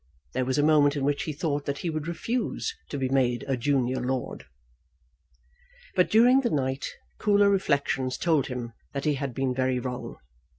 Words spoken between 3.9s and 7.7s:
lord. But during the night cooler